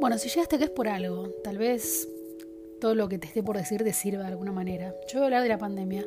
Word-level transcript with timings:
bueno, 0.00 0.18
si 0.18 0.28
llegaste 0.28 0.56
acá 0.56 0.64
es 0.66 0.70
por 0.70 0.88
algo. 0.88 1.28
Tal 1.42 1.58
vez 1.58 2.08
todo 2.80 2.94
lo 2.94 3.08
que 3.08 3.18
te 3.18 3.26
esté 3.26 3.42
por 3.42 3.56
decir 3.56 3.82
te 3.82 3.92
sirva 3.92 4.22
de 4.22 4.28
alguna 4.28 4.52
manera. 4.52 4.94
Yo 5.08 5.18
voy 5.18 5.22
a 5.22 5.24
hablar 5.26 5.42
de 5.42 5.48
la 5.48 5.58
pandemia, 5.58 6.06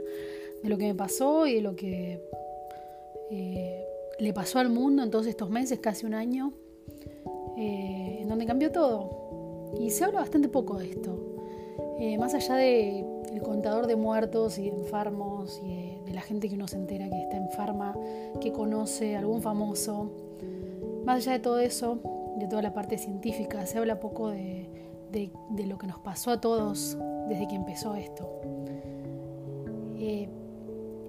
de 0.64 0.70
lo 0.70 0.78
que 0.78 0.86
me 0.86 0.96
pasó 0.96 1.48
y 1.48 1.56
de 1.56 1.62
lo 1.62 1.76
que 1.76 2.22
eh, 3.30 3.86
le 4.20 4.34
pasó 4.34 4.60
al 4.60 4.70
mundo 4.70 5.04
en 5.04 5.12
todos 5.12 5.28
estos 5.28 5.50
meses, 5.50 5.80
casi 5.80 6.06
un 6.06 6.14
año, 6.14 6.54
eh, 7.58 8.20
en 8.22 8.30
donde 8.30 8.46
cambió 8.46 8.72
todo. 8.72 9.74
Y 9.80 9.90
se 9.90 10.04
habla 10.04 10.20
bastante 10.20 10.48
poco 10.48 10.78
de 10.78 10.90
esto. 10.90 11.18
Eh, 12.00 12.18
más 12.18 12.34
allá 12.34 12.56
del 12.56 13.06
el 13.32 13.42
contador 13.44 13.88
de 13.88 13.96
muertos 13.96 14.58
y 14.58 14.64
de 14.64 14.78
enfermos 14.78 15.62
y 15.64 15.68
de, 15.68 16.00
de, 16.06 16.14
la 16.14 16.22
gente 16.22 16.50
que 16.50 16.56
uno 16.56 16.68
se 16.68 16.76
entera 16.76 17.08
que 17.10 17.22
está 17.22 17.38
enferma, 17.38 17.96
que 18.40 18.52
conoce 18.52 19.16
algún 19.16 19.42
famoso, 19.42 20.10
más 21.06 21.18
allá 21.18 21.34
de 21.34 21.40
todo 21.40 21.60
eso, 21.60 22.00
de 22.42 22.48
toda 22.48 22.62
la 22.62 22.74
parte 22.74 22.98
científica, 22.98 23.66
se 23.66 23.78
habla 23.78 24.00
poco 24.00 24.30
de, 24.30 24.70
de, 25.12 25.66
lo 25.66 25.78
que 25.78 25.88
nos 25.88 26.00
pasó 26.00 26.32
a 26.32 26.42
todos 26.42 26.98
desde 27.30 27.48
que 27.48 27.56
empezó 27.56 27.96
esto. 27.96 28.42
Eh, 29.98 30.28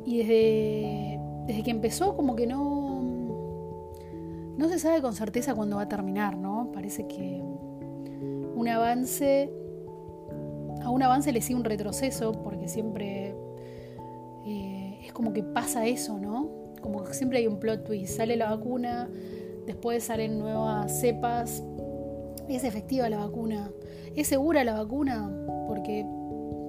y 0.05 0.19
desde, 0.19 1.21
desde 1.47 1.63
que 1.63 1.71
empezó 1.71 2.17
como 2.17 2.37
que 2.37 2.47
no, 2.47 3.03
no 4.57 4.69
se 4.69 4.79
sabe 4.79 5.01
con 5.01 5.15
certeza 5.15 5.55
cuándo 5.55 5.77
va 5.77 5.83
a 5.83 5.89
terminar, 5.89 6.37
¿no? 6.37 6.71
Parece 6.73 7.07
que 7.07 7.43
un 8.55 8.69
avance, 8.69 9.51
a 10.83 10.91
un 10.91 11.03
avance 11.03 11.33
le 11.33 11.41
sigue 11.41 11.59
un 11.59 11.65
retroceso 11.65 12.33
porque 12.43 12.69
siempre 12.69 13.35
eh, 14.45 15.01
es 15.05 15.13
como 15.13 15.33
que 15.33 15.43
pasa 15.43 15.87
eso, 15.87 16.19
¿no? 16.19 16.51
Como 16.83 17.05
que 17.05 17.15
siempre 17.15 17.39
hay 17.39 17.47
un 17.47 17.59
plot 17.59 17.85
twist, 17.85 18.17
sale 18.17 18.37
la 18.37 18.51
vacuna, 18.51 19.09
después 19.67 20.05
salen 20.05 20.39
nuevas 20.39 21.01
cepas, 21.01 21.63
es 22.49 22.65
efectiva 22.65 23.09
la 23.09 23.19
vacuna, 23.19 23.71
es 24.15 24.29
segura 24.29 24.65
la 24.65 24.75
vacuna, 24.75 25.31
porque 25.69 26.07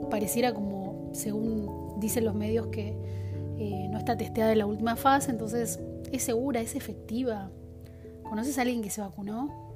pareciera 0.09 0.53
como, 0.53 1.09
según 1.13 1.99
dicen 1.99 2.25
los 2.25 2.35
medios, 2.35 2.67
que 2.67 2.95
eh, 3.57 3.87
no 3.89 3.97
está 3.97 4.17
testeada 4.17 4.51
en 4.51 4.59
la 4.59 4.65
última 4.65 4.95
fase, 4.95 5.31
entonces 5.31 5.79
es 6.11 6.23
segura, 6.23 6.61
es 6.61 6.75
efectiva. 6.75 7.49
¿Conoces 8.23 8.57
a 8.57 8.61
alguien 8.61 8.81
que 8.81 8.89
se 8.89 9.01
vacunó? 9.01 9.75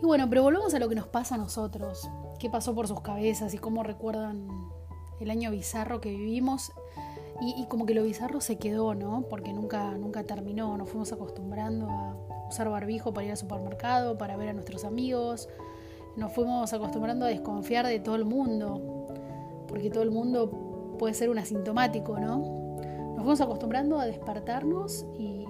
Y 0.00 0.06
bueno, 0.06 0.28
pero 0.28 0.42
volvamos 0.42 0.72
a 0.74 0.78
lo 0.78 0.88
que 0.88 0.94
nos 0.94 1.08
pasa 1.08 1.34
a 1.34 1.38
nosotros. 1.38 2.08
¿Qué 2.38 2.48
pasó 2.48 2.74
por 2.74 2.86
sus 2.86 3.00
cabezas 3.00 3.52
y 3.54 3.58
cómo 3.58 3.82
recuerdan 3.82 4.48
el 5.20 5.30
año 5.30 5.50
bizarro 5.50 6.00
que 6.00 6.10
vivimos? 6.10 6.72
Y, 7.40 7.54
y, 7.56 7.66
como 7.66 7.86
que 7.86 7.94
lo 7.94 8.02
bizarro 8.02 8.40
se 8.40 8.56
quedó, 8.56 8.94
¿no? 8.94 9.22
Porque 9.30 9.52
nunca, 9.52 9.92
nunca 9.92 10.24
terminó. 10.24 10.76
Nos 10.76 10.88
fuimos 10.88 11.12
acostumbrando 11.12 11.88
a 11.88 12.16
usar 12.48 12.68
barbijo 12.68 13.12
para 13.12 13.26
ir 13.26 13.30
al 13.30 13.36
supermercado, 13.36 14.18
para 14.18 14.36
ver 14.36 14.48
a 14.48 14.52
nuestros 14.52 14.84
amigos. 14.84 15.48
Nos 16.16 16.32
fuimos 16.32 16.72
acostumbrando 16.72 17.26
a 17.26 17.28
desconfiar 17.28 17.86
de 17.86 18.00
todo 18.00 18.16
el 18.16 18.24
mundo. 18.24 19.06
Porque 19.68 19.88
todo 19.90 20.02
el 20.02 20.10
mundo 20.10 20.96
puede 20.98 21.14
ser 21.14 21.30
un 21.30 21.38
asintomático, 21.38 22.18
¿no? 22.18 22.38
Nos 23.14 23.18
fuimos 23.18 23.40
acostumbrando 23.40 23.98
a 24.00 24.06
despertarnos 24.06 25.06
y 25.18 25.44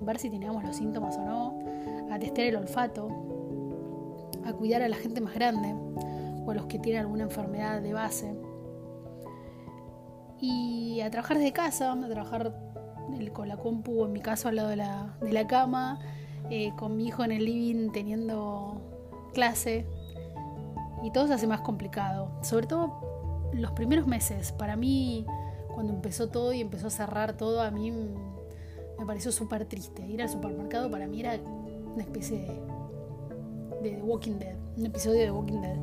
ver 0.00 0.18
si 0.18 0.30
teníamos 0.30 0.64
los 0.64 0.76
síntomas 0.76 1.16
o 1.16 1.24
no, 1.24 1.58
a 2.10 2.18
testear 2.18 2.48
el 2.48 2.56
olfato, 2.56 3.08
a 4.44 4.52
cuidar 4.52 4.82
a 4.82 4.88
la 4.88 4.96
gente 4.96 5.20
más 5.20 5.34
grande 5.34 5.74
o 6.44 6.50
a 6.50 6.54
los 6.54 6.66
que 6.66 6.78
tienen 6.78 7.02
alguna 7.02 7.24
enfermedad 7.24 7.80
de 7.80 7.92
base. 7.92 8.34
Y 10.42 11.00
a 11.02 11.10
trabajar 11.10 11.38
desde 11.38 11.52
casa, 11.52 11.92
a 11.92 12.08
trabajar 12.08 12.52
con 13.32 13.48
la 13.48 13.56
compu, 13.56 14.04
en 14.04 14.12
mi 14.12 14.20
caso 14.20 14.48
al 14.48 14.56
lado 14.56 14.68
de 14.68 14.76
la, 14.76 15.14
de 15.20 15.32
la 15.32 15.46
cama, 15.46 16.00
eh, 16.50 16.72
con 16.76 16.96
mi 16.96 17.06
hijo 17.06 17.22
en 17.22 17.30
el 17.30 17.44
living 17.44 17.92
teniendo 17.92 18.82
clase. 19.32 19.86
Y 21.04 21.12
todo 21.12 21.28
se 21.28 21.34
hace 21.34 21.46
más 21.46 21.60
complicado. 21.60 22.28
Sobre 22.42 22.66
todo 22.66 23.50
los 23.52 23.70
primeros 23.70 24.08
meses. 24.08 24.50
Para 24.50 24.74
mí, 24.74 25.24
cuando 25.74 25.92
empezó 25.92 26.28
todo 26.28 26.52
y 26.52 26.60
empezó 26.60 26.88
a 26.88 26.90
cerrar 26.90 27.36
todo, 27.36 27.62
a 27.62 27.70
mí 27.70 27.92
me 28.98 29.06
pareció 29.06 29.30
súper 29.30 29.66
triste. 29.66 30.04
Ir 30.06 30.22
al 30.22 30.28
supermercado 30.28 30.90
para 30.90 31.06
mí 31.06 31.20
era 31.20 31.36
una 31.94 32.02
especie 32.02 32.38
de, 32.38 32.60
The 33.82 34.02
Walking 34.02 34.38
Dead, 34.38 34.56
un 34.76 34.86
episodio 34.86 35.20
de 35.20 35.30
Walking 35.30 35.60
Dead. 35.60 35.76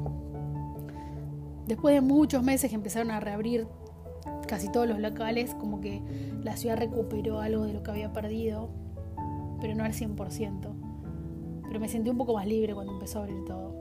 Después 1.68 1.96
de 1.96 2.02
muchos 2.02 2.44
meses 2.44 2.70
que 2.70 2.76
empezaron 2.76 3.12
a 3.12 3.20
reabrir 3.20 3.68
casi 4.50 4.72
todos 4.72 4.88
los 4.88 5.00
locales, 5.00 5.54
como 5.54 5.80
que 5.80 6.02
la 6.44 6.58
ciudad 6.58 6.78
recuperó 6.78 7.40
algo 7.40 7.66
de 7.66 7.74
lo 7.74 7.84
que 7.84 7.92
había 7.92 8.12
perdido, 8.12 8.70
pero 9.62 9.76
no 9.76 9.84
al 9.84 9.94
100%. 9.94 11.62
Pero 11.68 11.80
me 11.80 11.88
sentí 11.88 12.10
un 12.10 12.18
poco 12.18 12.34
más 12.34 12.48
libre 12.48 12.74
cuando 12.74 12.94
empezó 12.94 13.20
a 13.20 13.24
abrir 13.24 13.46
todo. 13.46 13.76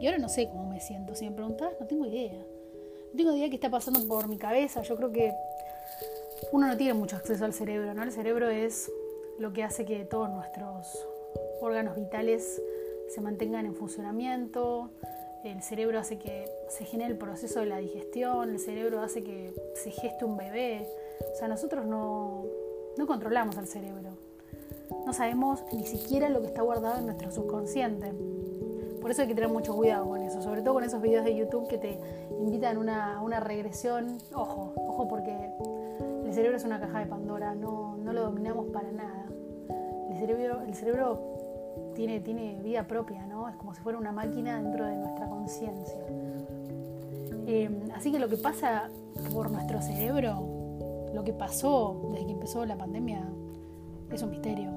Y 0.00 0.06
ahora 0.06 0.18
no 0.18 0.28
sé 0.28 0.48
cómo 0.48 0.68
me 0.68 0.80
siento. 0.80 1.16
Si 1.16 1.28
me 1.28 1.34
preguntás, 1.34 1.72
no 1.80 1.86
tengo 1.86 2.06
idea. 2.06 2.38
No 2.38 3.16
tengo 3.16 3.34
idea 3.34 3.48
qué 3.48 3.56
está 3.56 3.68
pasando 3.68 4.06
por 4.06 4.28
mi 4.28 4.38
cabeza. 4.38 4.82
Yo 4.82 4.96
creo 4.96 5.10
que 5.10 5.34
uno 6.52 6.68
no 6.68 6.76
tiene 6.76 6.94
mucho 6.94 7.16
acceso 7.16 7.44
al 7.44 7.52
cerebro, 7.52 7.92
¿no? 7.92 8.04
El 8.04 8.12
cerebro 8.12 8.48
es 8.48 8.92
lo 9.40 9.52
que 9.52 9.64
hace 9.64 9.84
que 9.84 10.04
todos 10.04 10.30
nuestros 10.30 10.86
órganos 11.60 11.96
vitales 11.96 12.62
se 13.08 13.20
mantengan 13.20 13.66
en 13.66 13.74
funcionamiento. 13.74 14.90
El 15.44 15.60
cerebro 15.60 15.98
hace 15.98 16.18
que 16.18 16.48
se 16.68 16.84
genere 16.84 17.10
el 17.10 17.18
proceso 17.18 17.60
de 17.60 17.66
la 17.66 17.78
digestión, 17.78 18.50
el 18.50 18.60
cerebro 18.60 19.00
hace 19.00 19.24
que 19.24 19.52
se 19.74 19.90
geste 19.90 20.24
un 20.24 20.36
bebé. 20.36 20.86
O 21.32 21.36
sea, 21.36 21.48
nosotros 21.48 21.84
no, 21.84 22.44
no 22.96 23.06
controlamos 23.06 23.58
al 23.58 23.66
cerebro. 23.66 24.10
No 25.04 25.12
sabemos 25.12 25.64
ni 25.72 25.84
siquiera 25.84 26.28
lo 26.28 26.42
que 26.42 26.46
está 26.46 26.62
guardado 26.62 26.98
en 26.98 27.06
nuestro 27.06 27.32
subconsciente. 27.32 28.12
Por 29.00 29.10
eso 29.10 29.22
hay 29.22 29.28
que 29.28 29.34
tener 29.34 29.50
mucho 29.50 29.74
cuidado 29.74 30.06
con 30.06 30.22
eso, 30.22 30.40
sobre 30.42 30.62
todo 30.62 30.74
con 30.74 30.84
esos 30.84 31.02
videos 31.02 31.24
de 31.24 31.34
YouTube 31.34 31.66
que 31.66 31.76
te 31.76 31.98
invitan 32.40 32.76
a 32.76 32.80
una, 32.80 33.20
una 33.20 33.40
regresión. 33.40 34.18
Ojo, 34.32 34.74
ojo 34.76 35.08
porque 35.08 35.36
el 36.24 36.32
cerebro 36.32 36.56
es 36.56 36.64
una 36.64 36.78
caja 36.78 37.00
de 37.00 37.06
Pandora, 37.06 37.54
no, 37.56 37.96
no 37.96 38.12
lo 38.12 38.22
dominamos 38.22 38.66
para 38.66 38.92
nada. 38.92 39.26
El 40.08 40.18
cerebro, 40.18 40.62
el 40.62 40.74
cerebro 40.76 41.41
tiene, 41.94 42.20
tiene 42.20 42.60
vida 42.62 42.86
propia, 42.86 43.26
¿no? 43.26 43.48
Es 43.48 43.56
como 43.56 43.74
si 43.74 43.80
fuera 43.80 43.98
una 43.98 44.12
máquina 44.12 44.60
dentro 44.60 44.86
de 44.86 44.96
nuestra 44.96 45.28
conciencia. 45.28 46.00
Eh, 47.46 47.70
así 47.94 48.12
que 48.12 48.18
lo 48.18 48.28
que 48.28 48.36
pasa 48.36 48.88
por 49.32 49.50
nuestro 49.50 49.80
cerebro, 49.82 51.10
lo 51.12 51.24
que 51.24 51.32
pasó 51.32 52.10
desde 52.12 52.26
que 52.26 52.32
empezó 52.32 52.64
la 52.64 52.76
pandemia, 52.76 53.28
es 54.10 54.22
un 54.22 54.30
misterio. 54.30 54.70